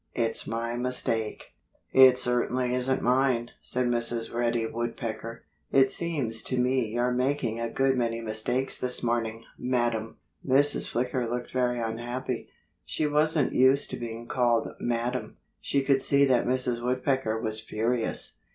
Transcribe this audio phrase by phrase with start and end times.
[0.15, 1.53] It's my mistake."
[1.93, 4.33] "It certainly isn't mine," said Mrs.
[4.33, 5.43] Reddy Woodpecker.
[5.71, 10.87] "It seems to me you're making a good many mistakes this morning, madam." Mrs.
[10.87, 12.49] Flicker looked very unhappy.
[12.83, 16.81] She wasn't used to being called 'madam.' She could see that Mrs.
[16.83, 18.39] Woodpecker was furious.